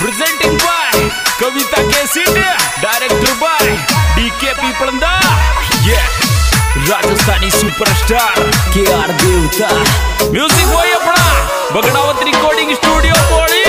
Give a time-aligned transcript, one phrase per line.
[0.00, 1.08] Presenting by
[1.40, 2.38] Kavita केसिड
[2.82, 3.68] director by
[4.16, 5.12] DK पीपलंदा
[5.88, 5.98] ये
[6.90, 8.40] राजस्थानी सुपरस्टार
[8.74, 9.68] के आर देवता
[10.32, 11.24] म्यूज़िक वही अपना,
[11.74, 13.64] बगड़ावत रिकॉर्डिंग स्टूडियो कोड़ी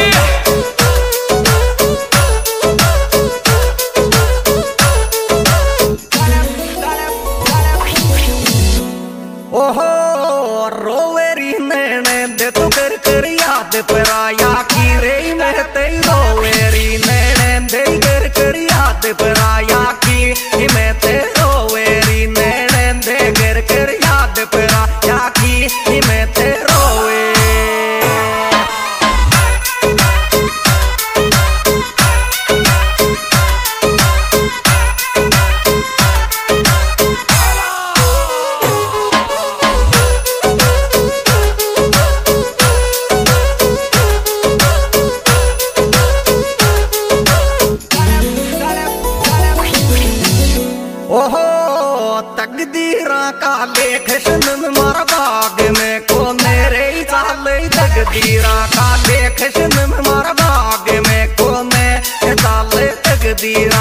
[58.13, 62.01] हीरा का देख सिंध में मारा भाग में को मैं
[62.43, 63.80] डाले तकदीरा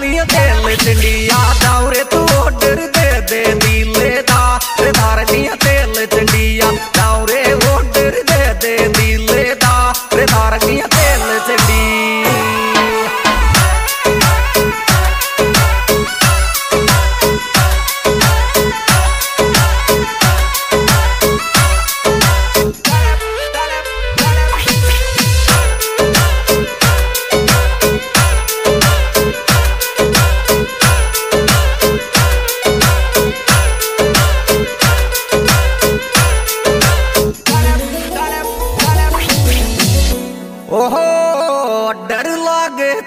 [0.00, 1.69] ਨੀ ਦਿਲ ਚੰਡੀਆਂ ਦਾ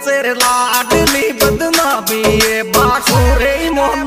[0.06, 4.00] तेरे लाडली बदनामी ये बासुरे मोल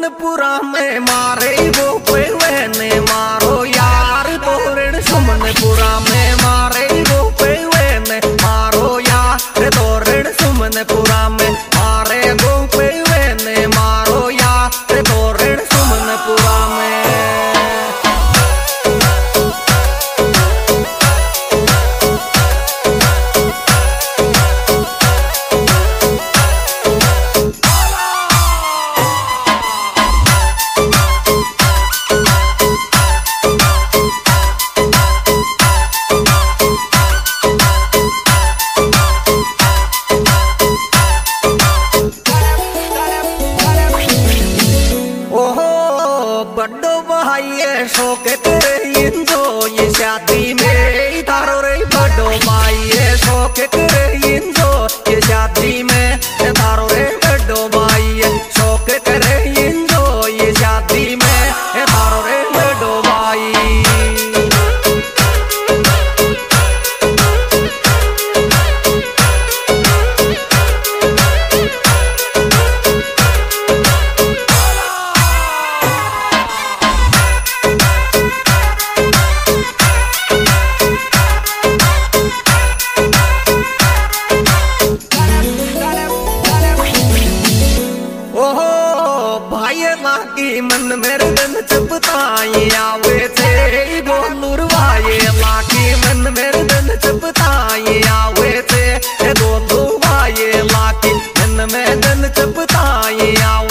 [0.00, 2.24] सुमनपुरा में मारे वो कोई
[2.78, 6.29] ने मारो यार तोरण सुमनपुरा में।
[47.42, 48.59] y eso que tú
[91.90, 98.84] चपताए आवे थे गोलुरवाए लाके मन मेरे दिन चपताए आवे थे
[99.40, 103.69] गोलुरवाए लाके मन में दिन चपताए आवे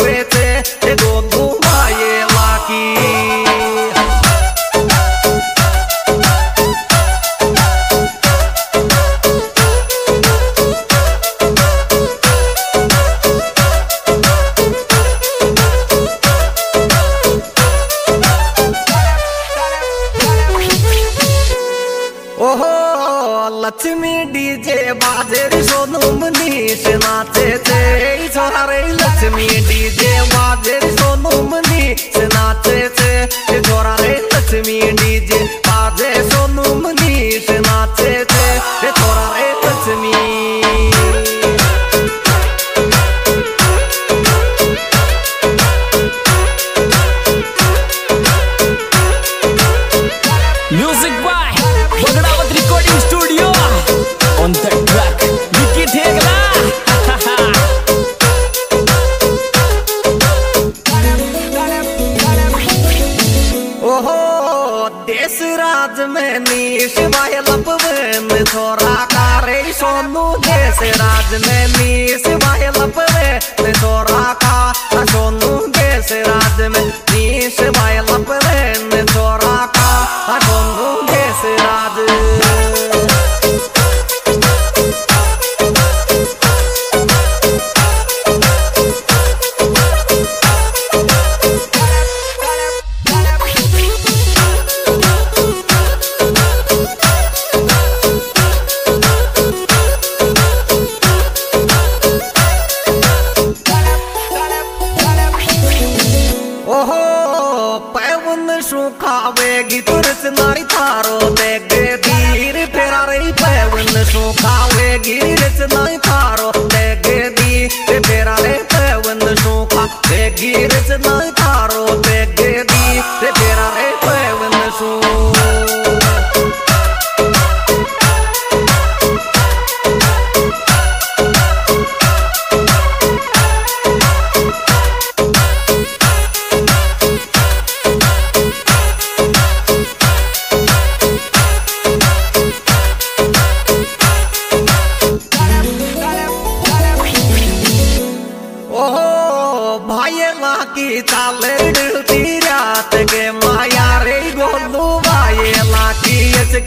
[23.69, 27.81] लक्ष्मी डीजे बाजे सोनू मनीष नाचे थे
[28.33, 36.73] छोरा रे लक्ष्मी डीजे बाजे सोनू मनीष नाचे थे छोरा रे लक्ष्मी डीजे बाजे सोनू
[36.81, 38.13] मनीष नाचे
[68.51, 73.27] छोरा कारे सोनू देश राज में मीस वाहे लपवे
[73.61, 74.23] ते छोरा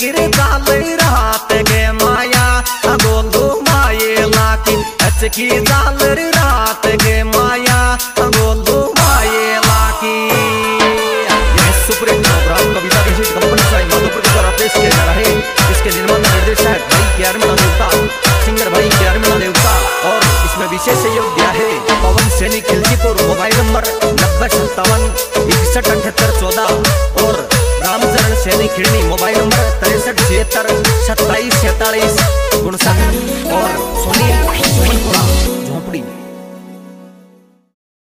[0.01, 1.02] गिरता ले
[31.43, 32.22] aí, senta aí.